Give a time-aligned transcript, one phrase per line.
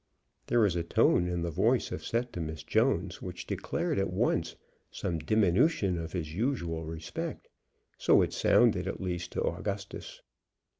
[0.47, 4.55] There was a tone in the voice of Septimus Jones which declared at once
[4.89, 7.47] some diminution of his usual respect.
[7.99, 10.23] So it sounded, at least, to Augustus.